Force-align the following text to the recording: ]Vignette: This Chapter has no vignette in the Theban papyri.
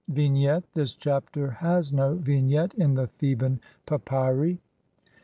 ]Vignette: 0.09 0.63
This 0.73 0.95
Chapter 0.95 1.51
has 1.51 1.93
no 1.93 2.15
vignette 2.15 2.73
in 2.73 2.95
the 2.95 3.05
Theban 3.05 3.59
papyri. 3.85 4.59